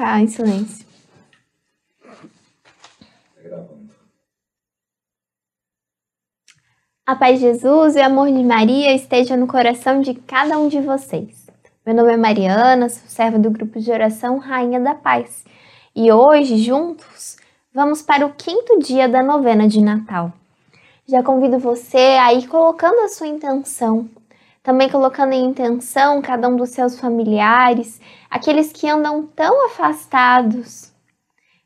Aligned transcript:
ficar 0.00 0.22
em 0.22 0.26
silêncio. 0.26 0.86
A 7.06 7.16
paz 7.16 7.38
de 7.38 7.46
Jesus 7.46 7.96
e 7.96 7.98
o 7.98 8.04
amor 8.04 8.28
de 8.28 8.42
Maria 8.42 8.94
esteja 8.94 9.36
no 9.36 9.46
coração 9.46 10.00
de 10.00 10.14
cada 10.14 10.58
um 10.58 10.68
de 10.68 10.80
vocês. 10.80 11.46
Meu 11.84 11.94
nome 11.94 12.14
é 12.14 12.16
Mariana, 12.16 12.88
sou 12.88 13.06
serva 13.08 13.38
do 13.38 13.50
grupo 13.50 13.78
de 13.78 13.90
oração 13.90 14.38
Rainha 14.38 14.80
da 14.80 14.94
Paz. 14.94 15.44
E 15.94 16.10
hoje, 16.10 16.56
juntos, 16.56 17.36
vamos 17.74 18.00
para 18.00 18.24
o 18.24 18.32
quinto 18.32 18.78
dia 18.78 19.08
da 19.08 19.22
novena 19.22 19.68
de 19.68 19.82
Natal. 19.82 20.32
Já 21.06 21.22
convido 21.22 21.58
você 21.58 22.16
a 22.20 22.32
ir 22.32 22.46
colocando 22.46 23.00
a 23.00 23.08
sua 23.08 23.26
intenção, 23.26 24.08
também 24.62 24.88
colocando 24.88 25.32
em 25.32 25.44
intenção 25.44 26.20
cada 26.20 26.48
um 26.48 26.56
dos 26.56 26.70
seus 26.70 26.98
familiares, 26.98 28.00
aqueles 28.30 28.72
que 28.72 28.88
andam 28.88 29.26
tão 29.26 29.66
afastados. 29.66 30.92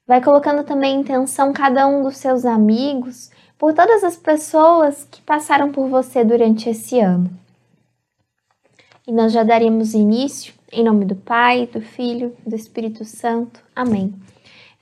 Vai 0.07 0.23
colocando 0.23 0.64
também 0.64 0.96
em 0.96 1.01
intenção 1.01 1.53
cada 1.53 1.87
um 1.87 2.03
dos 2.03 2.17
seus 2.17 2.45
amigos, 2.45 3.31
por 3.59 3.73
todas 3.73 4.04
as 4.04 4.17
pessoas 4.17 5.09
que 5.11 5.23
passaram 5.23 5.73
por 5.73 5.89
você 5.89 6.25
durante 6.25 6.68
esse 6.68 7.01
ano. 7.01 7.31
E 9.07 9.13
nós 9.13 9.32
já 9.32 9.43
daremos 9.43 9.95
início 9.95 10.54
em 10.75 10.82
nome 10.82 11.04
do 11.04 11.15
Pai, 11.15 11.67
do 11.67 11.81
Filho, 11.81 12.37
do 12.45 12.54
Espírito 12.57 13.04
Santo. 13.04 13.63
Amém. 13.75 14.13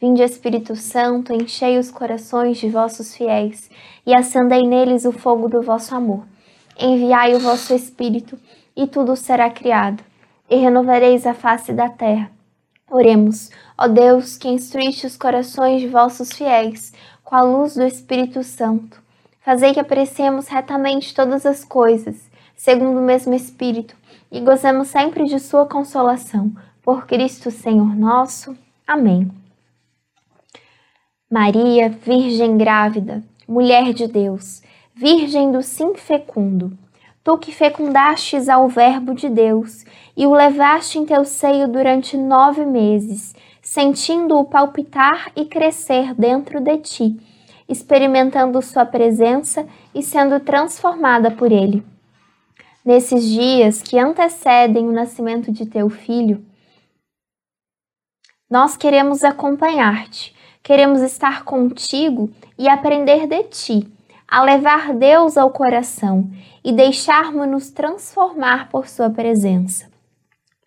Vinde, 0.00 0.22
Espírito 0.22 0.74
Santo, 0.74 1.32
enchei 1.32 1.78
os 1.78 1.90
corações 1.90 2.58
de 2.58 2.68
vossos 2.68 3.14
fiéis 3.14 3.70
e 4.06 4.14
acendei 4.14 4.62
neles 4.62 5.04
o 5.04 5.12
fogo 5.12 5.48
do 5.48 5.62
vosso 5.62 5.94
amor. 5.94 6.24
Enviai 6.78 7.34
o 7.34 7.40
vosso 7.40 7.74
Espírito 7.74 8.38
e 8.74 8.86
tudo 8.86 9.14
será 9.16 9.50
criado, 9.50 10.02
e 10.48 10.56
renovareis 10.56 11.26
a 11.26 11.34
face 11.34 11.72
da 11.72 11.88
terra. 11.88 12.30
Oremos, 12.90 13.50
ó 13.76 13.88
Deus, 13.88 14.36
que 14.36 14.48
instruíste 14.48 15.06
os 15.06 15.16
corações 15.16 15.80
de 15.80 15.88
vossos 15.88 16.32
fiéis 16.32 16.92
com 17.24 17.34
a 17.34 17.42
luz 17.42 17.74
do 17.74 17.84
Espírito 17.84 18.42
Santo. 18.42 19.02
Fazei 19.40 19.72
que 19.72 19.80
apreciemos 19.80 20.48
retamente 20.48 21.14
todas 21.14 21.46
as 21.46 21.64
coisas, 21.64 22.30
segundo 22.54 22.98
o 22.98 23.02
mesmo 23.02 23.34
Espírito, 23.34 23.96
e 24.30 24.40
gozemos 24.40 24.88
sempre 24.88 25.24
de 25.24 25.38
Sua 25.38 25.66
consolação. 25.66 26.52
Por 26.82 27.06
Cristo 27.06 27.50
Senhor 27.50 27.96
nosso. 27.96 28.56
Amém. 28.86 29.30
Maria, 31.30 31.88
Virgem 31.88 32.58
grávida, 32.58 33.22
mulher 33.48 33.94
de 33.94 34.06
Deus, 34.06 34.62
Virgem 34.94 35.50
do 35.50 35.62
sim 35.62 35.94
fecundo, 35.94 36.76
tu 37.24 37.38
que 37.38 37.50
fecundastes 37.50 38.46
ao 38.46 38.68
Verbo 38.68 39.14
de 39.14 39.26
Deus 39.30 39.86
e 40.14 40.26
o 40.26 40.34
levaste 40.34 40.98
em 40.98 41.06
teu 41.06 41.24
seio 41.24 41.66
durante 41.66 42.14
nove 42.14 42.66
meses, 42.66 43.34
sentindo-o 43.62 44.44
palpitar 44.44 45.32
e 45.34 45.46
crescer 45.46 46.12
dentro 46.14 46.60
de 46.60 46.76
ti, 46.76 47.16
experimentando 47.66 48.60
sua 48.60 48.84
presença 48.84 49.66
e 49.94 50.02
sendo 50.02 50.38
transformada 50.38 51.30
por 51.30 51.50
ele. 51.50 51.82
Nesses 52.84 53.24
dias 53.24 53.80
que 53.80 53.98
antecedem 53.98 54.86
o 54.86 54.92
nascimento 54.92 55.50
de 55.50 55.64
teu 55.64 55.88
filho, 55.88 56.44
nós 58.50 58.76
queremos 58.76 59.24
acompanhar-te, 59.24 60.36
queremos 60.62 61.00
estar 61.00 61.44
contigo 61.44 62.30
e 62.58 62.68
aprender 62.68 63.26
de 63.26 63.42
ti, 63.44 63.92
a 64.32 64.42
levar 64.42 64.94
Deus 64.94 65.36
ao 65.36 65.50
coração 65.50 66.30
e 66.64 66.72
deixarmos-nos 66.72 67.68
transformar 67.68 68.70
por 68.70 68.88
sua 68.88 69.10
presença. 69.10 69.90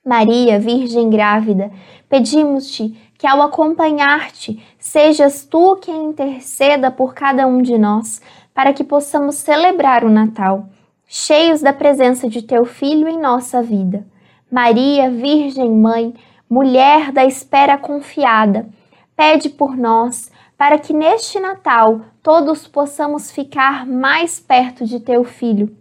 Maria, 0.06 0.60
Virgem 0.60 1.10
grávida, 1.10 1.72
pedimos-te 2.08 2.90
que 3.18 3.26
ao 3.26 3.42
acompanhar-te, 3.42 4.64
sejas 4.78 5.44
tu 5.44 5.78
quem 5.78 6.10
interceda 6.10 6.92
por 6.92 7.16
cada 7.16 7.48
um 7.48 7.60
de 7.60 7.76
nós, 7.76 8.22
para 8.54 8.72
que 8.72 8.84
possamos 8.84 9.34
celebrar 9.34 10.04
o 10.04 10.12
Natal, 10.12 10.68
cheios 11.08 11.60
da 11.60 11.74
presença 11.74 12.30
de 12.30 12.44
teu 12.44 12.66
Filho 12.66 13.08
em 13.08 13.20
nossa 13.20 13.64
vida. 13.64 14.06
Maria, 14.52 15.10
Virgem 15.10 15.72
Mãe, 15.72 16.14
mulher 16.48 17.12
da 17.12 17.26
espera 17.26 17.80
confiada, 17.80 18.68
pede 19.16 19.50
por 19.50 19.76
nós, 19.76 20.30
para 20.58 20.80
que 20.80 20.94
neste 20.94 21.40
Natal 21.40 22.02
todos 22.24 22.68
possamos 22.68 23.32
ficar 23.32 23.86
mais 23.86 24.40
perto 24.40 24.86
de 24.86 25.00
teu 25.00 25.24
Filho 25.24 25.76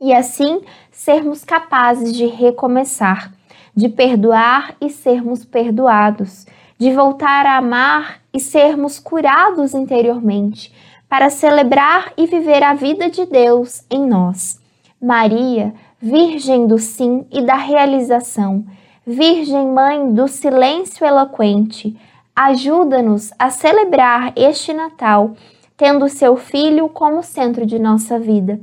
e 0.00 0.12
assim 0.12 0.62
sermos 0.90 1.44
capazes 1.44 2.12
de 2.12 2.26
recomeçar 2.26 3.32
de 3.76 3.90
perdoar 3.90 4.74
e 4.80 4.88
sermos 4.88 5.44
perdoados, 5.44 6.46
de 6.78 6.90
voltar 6.92 7.44
a 7.44 7.58
amar 7.58 8.22
e 8.32 8.40
sermos 8.40 8.98
curados 8.98 9.74
interiormente, 9.74 10.72
para 11.06 11.28
celebrar 11.28 12.12
e 12.16 12.26
viver 12.26 12.62
a 12.62 12.72
vida 12.72 13.10
de 13.10 13.26
Deus 13.26 13.84
em 13.90 14.04
nós. 14.04 14.58
Maria, 15.00 15.74
Virgem 16.00 16.66
do 16.66 16.78
sim 16.78 17.26
e 17.30 17.42
da 17.42 17.56
realização, 17.56 18.64
Virgem 19.06 19.68
Mãe 19.68 20.12
do 20.12 20.26
silêncio 20.26 21.06
eloquente, 21.06 21.96
ajuda-nos 22.36 23.32
a 23.38 23.48
celebrar 23.48 24.34
este 24.36 24.74
Natal, 24.74 25.34
tendo 25.74 26.06
seu 26.06 26.36
Filho 26.36 26.86
como 26.90 27.22
centro 27.22 27.64
de 27.64 27.78
nossa 27.78 28.18
vida. 28.18 28.60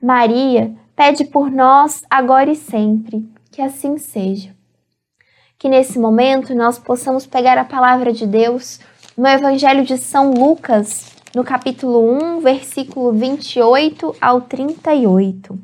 Maria, 0.00 0.72
pede 0.94 1.24
por 1.24 1.50
nós 1.50 2.04
agora 2.08 2.52
e 2.52 2.54
sempre 2.54 3.28
que 3.50 3.60
assim 3.60 3.98
seja. 3.98 4.54
Que 5.58 5.68
nesse 5.68 5.98
momento 5.98 6.54
nós 6.54 6.78
possamos 6.78 7.26
pegar 7.26 7.58
a 7.58 7.64
palavra 7.64 8.12
de 8.12 8.24
Deus 8.24 8.78
no 9.16 9.26
Evangelho 9.26 9.82
de 9.84 9.98
São 9.98 10.30
Lucas, 10.30 11.16
no 11.34 11.42
capítulo 11.42 12.08
1, 12.36 12.40
versículo 12.40 13.12
28 13.12 14.14
ao 14.20 14.42
38. 14.42 15.58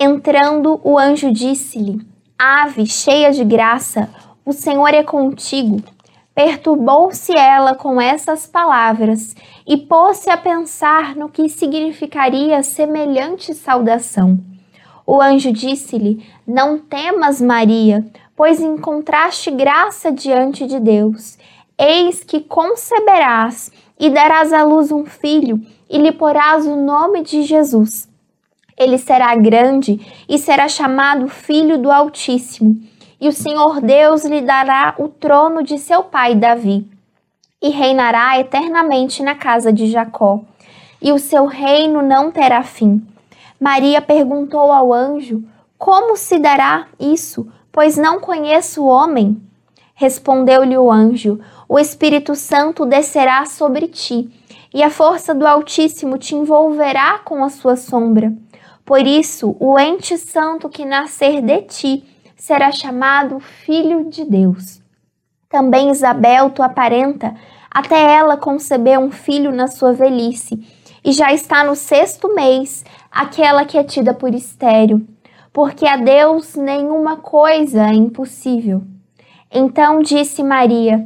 Entrando, 0.00 0.80
o 0.82 0.98
anjo 0.98 1.30
disse-lhe: 1.30 2.00
Ave, 2.38 2.86
cheia 2.86 3.30
de 3.30 3.44
graça, 3.44 4.08
o 4.46 4.52
Senhor 4.54 4.94
é 4.94 5.02
contigo. 5.02 5.82
Perturbou-se 6.36 7.34
ela 7.34 7.74
com 7.74 7.98
essas 7.98 8.46
palavras 8.46 9.34
e 9.66 9.74
pôs-se 9.74 10.28
a 10.28 10.36
pensar 10.36 11.16
no 11.16 11.30
que 11.30 11.48
significaria 11.48 12.62
semelhante 12.62 13.54
saudação. 13.54 14.38
O 15.06 15.18
anjo 15.18 15.50
disse-lhe: 15.50 16.22
Não 16.46 16.78
temas, 16.78 17.40
Maria, 17.40 18.04
pois 18.36 18.60
encontraste 18.60 19.50
graça 19.50 20.12
diante 20.12 20.66
de 20.66 20.78
Deus. 20.78 21.38
Eis 21.78 22.22
que 22.22 22.42
conceberás 22.42 23.72
e 23.98 24.10
darás 24.10 24.52
à 24.52 24.62
luz 24.62 24.92
um 24.92 25.06
filho, 25.06 25.58
e 25.88 25.96
lhe 25.96 26.12
porás 26.12 26.66
o 26.66 26.76
nome 26.76 27.22
de 27.22 27.44
Jesus. 27.44 28.06
Ele 28.76 28.98
será 28.98 29.34
grande 29.36 29.98
e 30.28 30.36
será 30.36 30.68
chamado 30.68 31.28
Filho 31.28 31.78
do 31.78 31.90
Altíssimo, 31.90 32.78
e 33.20 33.28
o 33.28 33.32
Senhor 33.32 33.80
Deus 33.80 34.24
lhe 34.24 34.42
dará 34.42 34.94
o 34.98 35.08
trono 35.08 35.62
de 35.62 35.78
seu 35.78 36.02
pai 36.02 36.34
Davi, 36.34 36.86
e 37.62 37.70
reinará 37.70 38.38
eternamente 38.38 39.22
na 39.22 39.34
casa 39.34 39.72
de 39.72 39.86
Jacó, 39.86 40.40
e 41.00 41.12
o 41.12 41.18
seu 41.18 41.46
reino 41.46 42.02
não 42.02 42.30
terá 42.30 42.62
fim. 42.62 43.06
Maria 43.58 44.02
perguntou 44.02 44.70
ao 44.70 44.92
anjo: 44.92 45.42
Como 45.78 46.16
se 46.16 46.38
dará 46.38 46.86
isso? 47.00 47.50
Pois 47.72 47.96
não 47.96 48.20
conheço 48.20 48.82
o 48.82 48.86
homem. 48.86 49.40
Respondeu-lhe 49.94 50.76
o 50.76 50.92
anjo: 50.92 51.40
O 51.68 51.78
Espírito 51.78 52.34
Santo 52.34 52.84
descerá 52.84 53.46
sobre 53.46 53.88
ti, 53.88 54.30
e 54.72 54.82
a 54.82 54.90
força 54.90 55.34
do 55.34 55.46
Altíssimo 55.46 56.18
te 56.18 56.34
envolverá 56.34 57.18
com 57.20 57.42
a 57.42 57.48
sua 57.48 57.76
sombra. 57.76 58.32
Por 58.84 59.00
isso, 59.06 59.56
o 59.58 59.78
ente 59.78 60.16
santo 60.18 60.68
que 60.68 60.84
nascer 60.84 61.40
de 61.40 61.62
ti 61.62 62.04
será 62.46 62.70
chamado 62.70 63.40
Filho 63.40 64.08
de 64.08 64.24
Deus. 64.24 64.80
Também 65.48 65.90
Isabel, 65.90 66.50
tua 66.50 66.68
parenta, 66.68 67.34
até 67.68 68.00
ela 68.00 68.36
concebeu 68.36 69.00
um 69.00 69.10
filho 69.10 69.50
na 69.50 69.66
sua 69.66 69.92
velhice, 69.92 70.64
e 71.04 71.10
já 71.10 71.32
está 71.32 71.64
no 71.64 71.74
sexto 71.74 72.32
mês, 72.36 72.84
aquela 73.10 73.64
que 73.64 73.76
é 73.76 73.82
tida 73.82 74.14
por 74.14 74.32
estéreo, 74.32 75.04
porque 75.52 75.88
a 75.88 75.96
Deus 75.96 76.54
nenhuma 76.54 77.16
coisa 77.16 77.88
é 77.88 77.94
impossível. 77.94 78.84
Então 79.50 80.00
disse 80.00 80.40
Maria: 80.44 81.04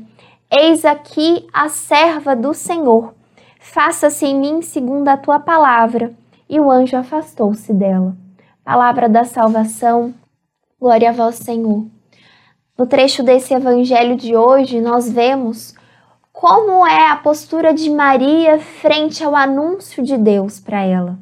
Eis 0.51 0.85
aqui 0.85 1.49
a 1.55 1.71
serva 1.71 2.37
do 2.37 2.53
Senhor, 2.53 3.15
faça-se 3.59 4.27
em 4.27 4.39
mim 4.39 4.61
segundo 4.61 5.09
a 5.09 5.17
tua 5.17 5.41
palavra. 5.41 6.13
E 6.47 6.61
o 6.61 6.71
anjo 6.71 6.99
afastou-se 6.99 7.73
dela. 7.73 8.15
Palavra 8.63 9.09
da 9.09 9.25
salvação, 9.25 10.13
glória 10.81 11.11
a 11.11 11.13
vós, 11.13 11.35
Senhor. 11.35 11.87
No 12.77 12.87
trecho 12.87 13.23
desse 13.23 13.53
evangelho 13.53 14.17
de 14.17 14.35
hoje, 14.35 14.81
nós 14.81 15.13
vemos 15.13 15.75
como 16.33 16.87
é 16.87 17.11
a 17.11 17.17
postura 17.17 17.75
de 17.75 17.91
Maria 17.91 18.59
frente 18.59 19.23
ao 19.23 19.37
anúncio 19.37 20.03
de 20.03 20.17
Deus 20.17 20.59
para 20.59 20.83
ela. 20.83 21.19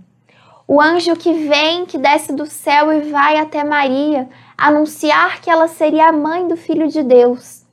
O 0.64 0.80
anjo 0.80 1.16
que 1.16 1.32
vem, 1.32 1.84
que 1.84 1.98
desce 1.98 2.32
do 2.32 2.46
céu 2.46 2.92
e 2.92 3.10
vai 3.10 3.38
até 3.38 3.64
Maria, 3.64 4.28
anunciar 4.56 5.40
que 5.40 5.50
ela 5.50 5.66
seria 5.66 6.08
a 6.08 6.12
mãe 6.12 6.46
do 6.46 6.56
Filho 6.56 6.86
de 6.86 7.02
Deus. 7.02 7.64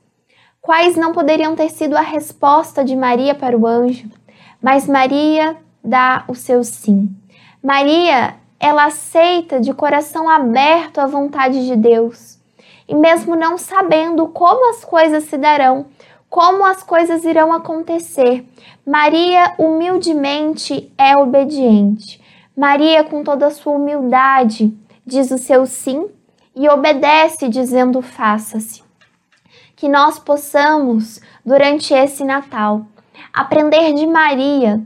Quais 0.60 0.96
não 0.96 1.12
poderiam 1.12 1.54
ter 1.54 1.68
sido 1.70 1.96
a 1.96 2.00
resposta 2.00 2.84
de 2.84 2.96
Maria 2.96 3.34
para 3.34 3.56
o 3.56 3.64
anjo? 3.64 4.10
Mas 4.60 4.88
Maria 4.88 5.56
dá 5.84 6.24
o 6.26 6.34
seu 6.34 6.64
sim. 6.64 7.14
Maria, 7.62 8.34
ela 8.58 8.86
aceita 8.86 9.60
de 9.60 9.72
coração 9.72 10.28
aberto 10.28 10.98
a 10.98 11.06
vontade 11.06 11.66
de 11.66 11.76
Deus. 11.76 12.38
E 12.88 12.94
mesmo 12.94 13.34
não 13.34 13.58
sabendo 13.58 14.28
como 14.28 14.70
as 14.70 14.84
coisas 14.84 15.24
se 15.24 15.36
darão, 15.36 15.86
como 16.28 16.64
as 16.64 16.82
coisas 16.82 17.24
irão 17.24 17.52
acontecer, 17.52 18.46
Maria 18.84 19.54
humildemente 19.58 20.92
é 20.96 21.16
obediente. 21.16 22.20
Maria, 22.56 23.04
com 23.04 23.22
toda 23.22 23.46
a 23.46 23.50
sua 23.50 23.74
humildade, 23.74 24.76
diz 25.04 25.30
o 25.30 25.38
seu 25.38 25.66
sim 25.66 26.08
e 26.54 26.68
obedece, 26.68 27.48
dizendo: 27.48 28.00
faça-se. 28.00 28.82
Que 29.74 29.88
nós 29.88 30.18
possamos, 30.18 31.20
durante 31.44 31.92
esse 31.92 32.24
Natal, 32.24 32.86
aprender 33.32 33.92
de 33.92 34.06
Maria 34.06 34.82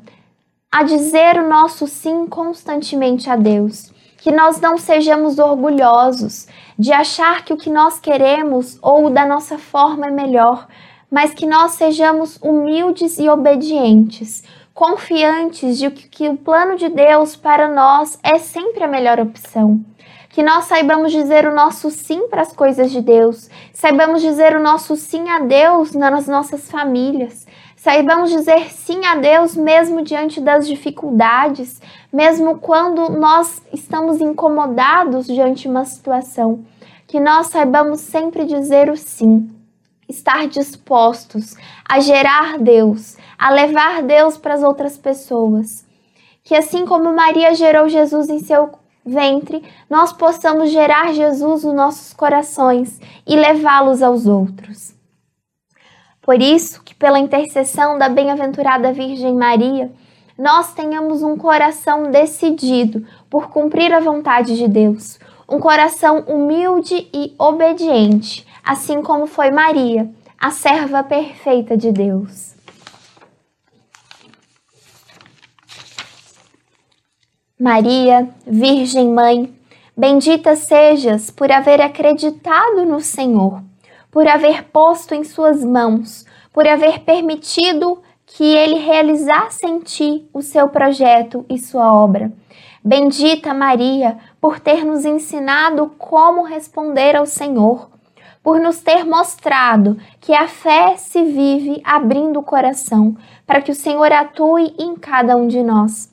a 0.72 0.84
dizer 0.84 1.36
o 1.36 1.48
nosso 1.48 1.86
sim 1.88 2.26
constantemente 2.26 3.28
a 3.28 3.34
Deus. 3.34 3.92
Que 4.18 4.30
nós 4.30 4.60
não 4.60 4.78
sejamos 4.78 5.38
orgulhosos 5.38 6.46
de 6.78 6.92
achar 6.92 7.44
que 7.44 7.52
o 7.52 7.56
que 7.56 7.70
nós 7.70 7.98
queremos 7.98 8.78
ou 8.80 9.10
da 9.10 9.26
nossa 9.26 9.58
forma 9.58 10.06
é 10.06 10.10
melhor, 10.10 10.68
mas 11.10 11.34
que 11.34 11.46
nós 11.46 11.72
sejamos 11.72 12.38
humildes 12.40 13.18
e 13.18 13.28
obedientes, 13.28 14.44
confiantes 14.72 15.78
de 15.78 15.90
que 15.90 16.28
o 16.28 16.36
plano 16.36 16.76
de 16.76 16.88
Deus 16.88 17.34
para 17.34 17.68
nós 17.68 18.18
é 18.22 18.38
sempre 18.38 18.84
a 18.84 18.88
melhor 18.88 19.18
opção. 19.18 19.84
Que 20.28 20.42
nós 20.44 20.66
saibamos 20.66 21.10
dizer 21.10 21.46
o 21.46 21.54
nosso 21.54 21.90
sim 21.90 22.28
para 22.28 22.42
as 22.42 22.52
coisas 22.52 22.92
de 22.92 23.00
Deus, 23.00 23.50
saibamos 23.72 24.22
dizer 24.22 24.54
o 24.54 24.62
nosso 24.62 24.94
sim 24.94 25.28
a 25.28 25.40
Deus 25.40 25.92
nas 25.92 26.28
nossas 26.28 26.70
famílias, 26.70 27.46
saibamos 27.80 28.30
dizer 28.30 28.70
sim 28.70 29.06
a 29.06 29.14
Deus 29.14 29.56
mesmo 29.56 30.02
diante 30.02 30.38
das 30.38 30.68
dificuldades, 30.68 31.80
mesmo 32.12 32.58
quando 32.58 33.08
nós 33.08 33.62
estamos 33.72 34.20
incomodados 34.20 35.26
diante 35.26 35.62
de 35.62 35.68
uma 35.68 35.86
situação. 35.86 36.62
Que 37.06 37.18
nós 37.18 37.46
saibamos 37.46 38.00
sempre 38.00 38.44
dizer 38.44 38.90
o 38.90 38.96
sim 38.98 39.48
estar 40.06 40.46
dispostos 40.46 41.56
a 41.88 42.00
gerar 42.00 42.58
Deus, 42.58 43.16
a 43.38 43.48
levar 43.50 44.02
Deus 44.02 44.36
para 44.36 44.54
as 44.54 44.62
outras 44.62 44.98
pessoas. 44.98 45.86
Que 46.44 46.54
assim 46.54 46.84
como 46.84 47.14
Maria 47.14 47.54
gerou 47.54 47.88
Jesus 47.88 48.28
em 48.28 48.40
seu 48.40 48.72
ventre, 49.06 49.64
nós 49.88 50.12
possamos 50.12 50.70
gerar 50.70 51.14
Jesus 51.14 51.64
nos 51.64 51.74
nossos 51.74 52.12
corações 52.12 53.00
e 53.26 53.36
levá-los 53.36 54.02
aos 54.02 54.26
outros. 54.26 54.99
Por 56.22 56.40
isso, 56.40 56.82
que 56.82 56.94
pela 56.94 57.18
intercessão 57.18 57.98
da 57.98 58.08
bem-aventurada 58.08 58.92
Virgem 58.92 59.34
Maria, 59.34 59.90
nós 60.38 60.72
tenhamos 60.72 61.22
um 61.22 61.36
coração 61.36 62.10
decidido 62.10 63.06
por 63.28 63.48
cumprir 63.48 63.92
a 63.92 64.00
vontade 64.00 64.56
de 64.56 64.68
Deus, 64.68 65.18
um 65.48 65.58
coração 65.58 66.20
humilde 66.20 67.08
e 67.12 67.34
obediente, 67.38 68.46
assim 68.64 69.02
como 69.02 69.26
foi 69.26 69.50
Maria, 69.50 70.10
a 70.38 70.50
serva 70.50 71.02
perfeita 71.02 71.76
de 71.76 71.92
Deus. 71.92 72.54
Maria, 77.58 78.26
Virgem 78.46 79.10
Mãe, 79.10 79.54
bendita 79.94 80.56
sejas 80.56 81.30
por 81.30 81.52
haver 81.52 81.82
acreditado 81.82 82.86
no 82.86 83.00
Senhor, 83.00 83.62
por 84.10 84.26
haver 84.26 84.64
posto 84.64 85.14
em 85.14 85.24
Suas 85.24 85.64
mãos, 85.64 86.24
por 86.52 86.66
haver 86.66 87.00
permitido 87.00 88.02
que 88.26 88.44
Ele 88.44 88.76
realizasse 88.76 89.66
em 89.66 89.80
ti 89.80 90.28
o 90.32 90.42
seu 90.42 90.68
projeto 90.68 91.44
e 91.48 91.58
sua 91.58 91.92
obra. 91.92 92.32
Bendita 92.82 93.52
Maria, 93.52 94.18
por 94.40 94.58
ter 94.58 94.84
nos 94.84 95.04
ensinado 95.04 95.92
como 95.98 96.42
responder 96.42 97.14
ao 97.14 97.26
Senhor, 97.26 97.90
por 98.42 98.58
nos 98.58 98.80
ter 98.80 99.04
mostrado 99.04 99.98
que 100.20 100.32
a 100.32 100.48
fé 100.48 100.96
se 100.96 101.22
vive 101.24 101.82
abrindo 101.84 102.38
o 102.38 102.42
coração 102.42 103.16
para 103.46 103.60
que 103.60 103.70
o 103.70 103.74
Senhor 103.74 104.10
atue 104.12 104.74
em 104.78 104.96
cada 104.96 105.36
um 105.36 105.46
de 105.46 105.62
nós. 105.62 106.10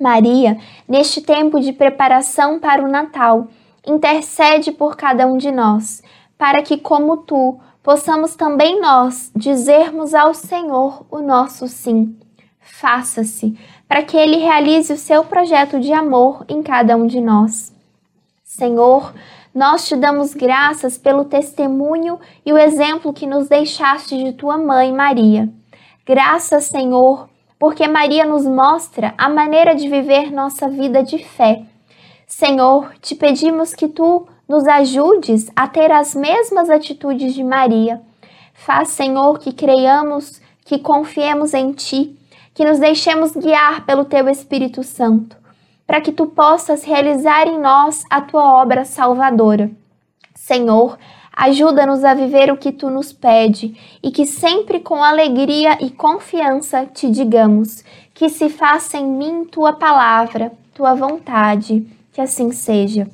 Maria, 0.00 0.58
neste 0.88 1.20
tempo 1.20 1.60
de 1.60 1.72
preparação 1.72 2.58
para 2.58 2.82
o 2.82 2.88
Natal, 2.88 3.46
intercede 3.86 4.72
por 4.72 4.96
cada 4.96 5.26
um 5.26 5.36
de 5.36 5.52
nós, 5.52 6.02
para 6.42 6.60
que, 6.60 6.76
como 6.76 7.18
tu, 7.18 7.60
possamos 7.84 8.34
também 8.34 8.80
nós 8.80 9.30
dizermos 9.36 10.12
ao 10.12 10.34
Senhor 10.34 11.06
o 11.08 11.20
nosso 11.20 11.68
sim. 11.68 12.18
Faça-se, 12.58 13.56
para 13.86 14.02
que 14.02 14.16
Ele 14.16 14.38
realize 14.38 14.92
o 14.92 14.98
seu 14.98 15.22
projeto 15.22 15.78
de 15.78 15.92
amor 15.92 16.44
em 16.48 16.60
cada 16.60 16.96
um 16.96 17.06
de 17.06 17.20
nós. 17.20 17.72
Senhor, 18.42 19.14
nós 19.54 19.86
te 19.86 19.94
damos 19.94 20.34
graças 20.34 20.98
pelo 20.98 21.26
testemunho 21.26 22.18
e 22.44 22.52
o 22.52 22.58
exemplo 22.58 23.12
que 23.12 23.24
nos 23.24 23.46
deixaste 23.46 24.18
de 24.18 24.32
tua 24.32 24.58
mãe, 24.58 24.92
Maria. 24.92 25.48
Graças, 26.04 26.64
Senhor, 26.64 27.28
porque 27.56 27.86
Maria 27.86 28.26
nos 28.26 28.44
mostra 28.44 29.14
a 29.16 29.28
maneira 29.28 29.76
de 29.76 29.88
viver 29.88 30.32
nossa 30.32 30.68
vida 30.68 31.04
de 31.04 31.18
fé. 31.18 31.62
Senhor, 32.26 32.94
te 33.00 33.14
pedimos 33.14 33.74
que 33.74 33.86
tu 33.86 34.26
nos 34.52 34.68
ajudes 34.68 35.50
a 35.56 35.66
ter 35.66 35.90
as 35.90 36.14
mesmas 36.14 36.68
atitudes 36.68 37.32
de 37.32 37.42
Maria. 37.42 38.02
Faz, 38.52 38.88
Senhor, 38.88 39.38
que 39.38 39.50
creiamos, 39.50 40.42
que 40.62 40.78
confiemos 40.78 41.54
em 41.54 41.72
ti, 41.72 42.14
que 42.52 42.62
nos 42.62 42.78
deixemos 42.78 43.32
guiar 43.34 43.86
pelo 43.86 44.04
teu 44.04 44.28
Espírito 44.28 44.82
Santo 44.82 45.40
para 45.86 46.02
que 46.02 46.12
tu 46.12 46.26
possas 46.26 46.84
realizar 46.84 47.48
em 47.48 47.58
nós 47.58 48.04
a 48.10 48.20
tua 48.20 48.60
obra 48.60 48.84
salvadora. 48.84 49.70
Senhor, 50.34 50.98
ajuda-nos 51.34 52.04
a 52.04 52.12
viver 52.12 52.52
o 52.52 52.58
que 52.58 52.72
tu 52.72 52.90
nos 52.90 53.10
pede 53.10 53.74
e 54.02 54.10
que 54.10 54.26
sempre 54.26 54.80
com 54.80 55.02
alegria 55.02 55.78
e 55.80 55.88
confiança 55.88 56.84
te 56.84 57.10
digamos: 57.10 57.82
que 58.12 58.28
se 58.28 58.50
faça 58.50 58.98
em 58.98 59.06
mim 59.06 59.46
tua 59.46 59.72
palavra, 59.72 60.52
tua 60.74 60.94
vontade, 60.94 61.86
que 62.12 62.20
assim 62.20 62.52
seja. 62.52 63.08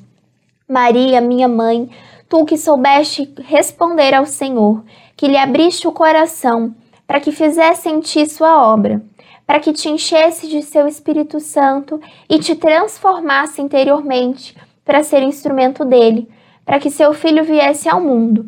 Maria, 0.69 1.19
minha 1.19 1.47
mãe, 1.47 1.89
tu 2.29 2.45
que 2.45 2.57
soubeste 2.57 3.33
responder 3.43 4.13
ao 4.13 4.25
Senhor, 4.25 4.83
que 5.17 5.27
lhe 5.27 5.37
abriste 5.37 5.87
o 5.87 5.91
coração 5.91 6.75
para 7.07 7.19
que 7.19 7.31
fizesse 7.31 7.89
em 7.89 7.99
ti 7.99 8.25
sua 8.25 8.71
obra 8.71 9.01
para 9.49 9.59
que 9.59 9.73
te 9.73 9.89
enchesse 9.89 10.47
de 10.47 10.61
seu 10.61 10.87
Espírito 10.87 11.39
Santo 11.39 11.99
e 12.29 12.37
te 12.37 12.53
transformasse 12.53 13.59
interiormente 13.59 14.55
para 14.85 15.01
ser 15.01 15.23
instrumento 15.23 15.83
dele, 15.83 16.29
para 16.63 16.79
que 16.79 16.91
seu 16.91 17.15
filho 17.15 17.43
viesse 17.43 17.89
ao 17.89 17.99
mundo. 17.99 18.45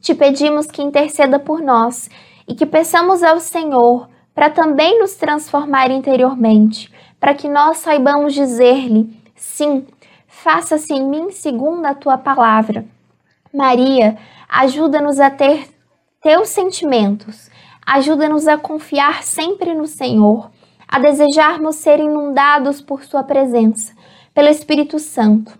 Te 0.00 0.14
pedimos 0.14 0.66
que 0.66 0.80
interceda 0.80 1.38
por 1.38 1.60
nós 1.60 2.08
e 2.48 2.54
que 2.54 2.64
peçamos 2.64 3.22
ao 3.22 3.38
Senhor 3.38 4.08
para 4.34 4.48
também 4.48 4.98
nos 4.98 5.14
transformar 5.14 5.90
interiormente, 5.90 6.90
para 7.20 7.34
que 7.34 7.46
nós 7.46 7.76
saibamos 7.76 8.32
dizer-lhe: 8.32 9.14
sim, 9.36 9.84
faça-se 10.30 10.94
em 10.94 11.06
mim 11.06 11.30
segundo 11.30 11.84
a 11.84 11.94
tua 11.94 12.16
palavra. 12.16 12.86
Maria, 13.52 14.16
ajuda-nos 14.48 15.20
a 15.20 15.28
ter 15.28 15.68
teus 16.22 16.48
sentimentos, 16.48 17.50
Ajuda-nos 17.92 18.46
a 18.46 18.56
confiar 18.56 19.24
sempre 19.24 19.74
no 19.74 19.84
Senhor, 19.84 20.48
a 20.86 21.00
desejarmos 21.00 21.74
ser 21.74 21.98
inundados 21.98 22.80
por 22.80 23.02
Sua 23.04 23.24
presença, 23.24 23.92
pelo 24.32 24.48
Espírito 24.48 25.00
Santo. 25.00 25.58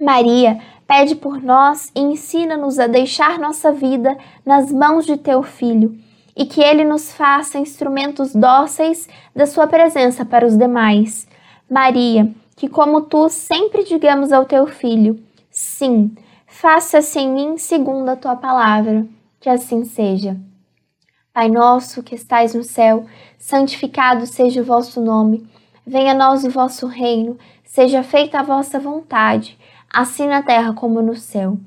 Maria, 0.00 0.58
pede 0.88 1.14
por 1.14 1.40
nós 1.40 1.92
e 1.94 2.00
ensina-nos 2.00 2.80
a 2.80 2.88
deixar 2.88 3.38
nossa 3.38 3.70
vida 3.70 4.18
nas 4.44 4.72
mãos 4.72 5.06
de 5.06 5.16
Teu 5.16 5.44
Filho 5.44 5.96
e 6.36 6.46
que 6.46 6.60
Ele 6.60 6.84
nos 6.84 7.12
faça 7.12 7.60
instrumentos 7.60 8.34
dóceis 8.34 9.08
da 9.32 9.46
Sua 9.46 9.68
presença 9.68 10.24
para 10.24 10.44
os 10.44 10.56
demais. 10.56 11.28
Maria, 11.70 12.28
que 12.62 12.68
como 12.68 13.00
Tu 13.00 13.28
sempre 13.28 13.82
digamos 13.82 14.30
ao 14.30 14.44
Teu 14.44 14.68
Filho: 14.68 15.20
Sim, 15.50 16.14
faça-se 16.46 17.18
em 17.18 17.28
mim 17.28 17.58
segundo 17.58 18.08
a 18.08 18.14
Tua 18.14 18.36
palavra. 18.36 19.04
Que 19.40 19.48
assim 19.48 19.84
seja. 19.84 20.36
Pai 21.34 21.48
nosso 21.48 22.04
que 22.04 22.14
estais 22.14 22.54
no 22.54 22.62
céu, 22.62 23.04
santificado 23.36 24.28
seja 24.28 24.60
o 24.60 24.64
vosso 24.64 25.00
nome. 25.00 25.44
Venha 25.84 26.12
a 26.12 26.14
nós 26.14 26.44
o 26.44 26.50
vosso 26.50 26.86
reino, 26.86 27.36
seja 27.64 28.04
feita 28.04 28.38
a 28.38 28.44
vossa 28.44 28.78
vontade, 28.78 29.58
assim 29.92 30.28
na 30.28 30.40
terra 30.40 30.72
como 30.72 31.02
no 31.02 31.16
céu. 31.16 31.58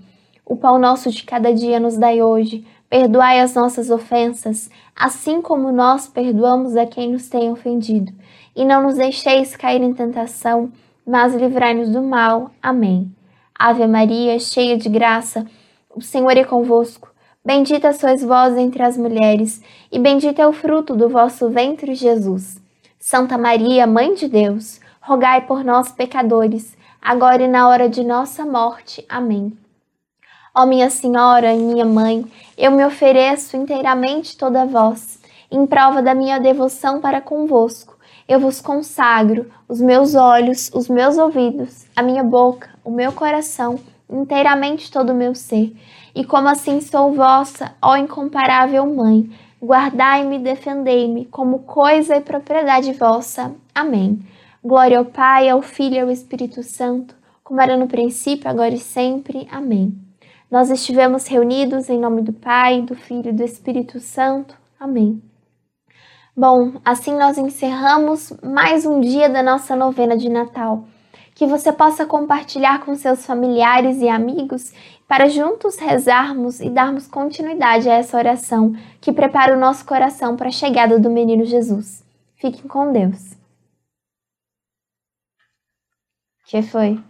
O 0.46 0.56
pão 0.56 0.80
nosso 0.80 1.12
de 1.12 1.24
cada 1.24 1.54
dia 1.54 1.78
nos 1.78 1.98
dai 1.98 2.22
hoje. 2.22 2.66
Perdoai 2.90 3.42
as 3.42 3.54
nossas 3.54 3.90
ofensas, 3.90 4.70
assim 4.96 5.42
como 5.42 5.74
nós 5.74 6.08
perdoamos 6.08 6.78
a 6.78 6.86
quem 6.86 7.12
nos 7.12 7.28
tem 7.28 7.52
ofendido. 7.52 8.14
E 8.56 8.64
não 8.64 8.84
nos 8.84 8.96
deixeis 8.96 9.58
cair 9.58 9.82
em 9.82 9.94
tentação, 9.94 10.72
mas 11.06 11.34
livrai-nos 11.34 11.90
do 11.90 12.02
mal. 12.02 12.52
Amém. 12.62 13.14
Ave 13.58 13.88
Maria, 13.88 14.38
cheia 14.40 14.78
de 14.78 14.90
graça, 14.90 15.46
o 15.96 16.02
Senhor 16.02 16.36
é 16.36 16.44
convosco. 16.44 17.10
Bendita 17.44 17.94
sois 17.94 18.24
vós 18.24 18.58
entre 18.58 18.82
as 18.82 18.98
mulheres, 18.98 19.62
e 19.92 20.00
bendito 20.00 20.40
é 20.40 20.48
o 20.48 20.52
fruto 20.52 20.96
do 20.96 21.08
vosso 21.08 21.50
ventre, 21.50 21.94
Jesus. 21.94 22.60
Santa 23.00 23.38
Maria, 23.38 23.86
Mãe 23.86 24.16
de 24.16 24.28
Deus, 24.28 24.80
rogai 25.00 25.46
por 25.46 25.64
nós, 25.64 25.92
pecadores, 25.92 26.76
agora 27.00 27.44
e 27.44 27.48
na 27.48 27.70
hora 27.70 27.88
de 27.88 28.04
nossa 28.04 28.44
morte. 28.44 29.06
Amém. 29.08 29.56
Ó 30.56 30.66
minha 30.66 30.90
Senhora 30.90 31.54
e 31.54 31.60
minha 31.60 31.86
Mãe, 31.86 32.26
eu 32.58 32.72
me 32.72 32.84
ofereço 32.84 33.56
inteiramente 33.56 34.36
toda 34.36 34.64
a 34.64 34.66
vós, 34.66 35.20
em 35.52 35.68
prova 35.68 36.02
da 36.02 36.16
minha 36.16 36.40
devoção 36.40 37.00
para 37.00 37.22
convosco. 37.22 37.95
Eu 38.28 38.40
vos 38.40 38.60
consagro 38.60 39.52
os 39.68 39.80
meus 39.80 40.16
olhos, 40.16 40.72
os 40.74 40.90
meus 40.90 41.18
ouvidos, 41.18 41.86
a 41.96 42.02
minha 42.02 42.24
boca, 42.24 42.70
o 42.84 42.90
meu 42.90 43.12
coração, 43.12 43.80
inteiramente 44.10 44.92
todo 44.92 45.12
o 45.12 45.16
meu 45.16 45.36
ser 45.36 45.76
e 46.16 46.24
como 46.24 46.48
assim 46.48 46.80
sou 46.80 47.12
vossa, 47.12 47.76
ó 47.82 47.98
incomparável 47.98 48.88
Mãe, 48.88 49.30
guardai-me 49.62 50.40
defendei-me 50.40 51.26
como 51.26 51.60
coisa 51.60 52.16
e 52.16 52.22
propriedade 52.22 52.94
vossa. 52.94 53.54
Amém. 53.74 54.22
Glória 54.64 54.98
ao 54.98 55.06
Pai, 55.06 55.50
ao 55.50 55.62
Filho 55.62 55.96
e 55.96 56.00
ao 56.00 56.10
Espírito 56.10 56.64
Santo, 56.64 57.14
como 57.44 57.60
era 57.60 57.76
no 57.76 57.88
princípio, 57.88 58.50
agora 58.50 58.74
e 58.74 58.80
sempre. 58.80 59.46
Amém. 59.52 59.94
Nós 60.50 60.70
estivemos 60.70 61.28
reunidos 61.28 61.90
em 61.90 62.00
nome 62.00 62.22
do 62.22 62.32
Pai, 62.32 62.82
do 62.82 62.96
Filho 62.96 63.30
e 63.30 63.34
do 63.34 63.44
Espírito 63.44 64.00
Santo. 64.00 64.56
Amém. 64.80 65.22
Bom, 66.38 66.74
assim 66.84 67.18
nós 67.18 67.38
encerramos 67.38 68.34
mais 68.44 68.86
um 68.86 69.00
dia 69.00 69.30
da 69.30 69.42
nossa 69.42 69.74
novena 69.74 70.18
de 70.18 70.28
Natal 70.28 70.84
que 71.34 71.48
você 71.48 71.72
possa 71.72 72.06
compartilhar 72.06 72.84
com 72.84 72.94
seus 72.96 73.26
familiares 73.26 74.02
e 74.02 74.10
amigos 74.10 74.74
para 75.08 75.30
juntos 75.30 75.78
rezarmos 75.78 76.60
e 76.60 76.70
darmos 76.70 77.08
continuidade 77.08 77.90
a 77.90 77.94
essa 77.94 78.18
oração 78.18 78.74
que 79.00 79.14
prepara 79.14 79.56
o 79.56 79.60
nosso 79.60 79.86
coração 79.86 80.36
para 80.36 80.50
a 80.50 80.52
chegada 80.52 81.00
do 81.00 81.10
menino 81.10 81.46
Jesus. 81.46 82.04
Fiquem 82.36 82.68
com 82.68 82.92
Deus. 82.92 83.38
Que 86.48 86.62
foi? 86.62 87.02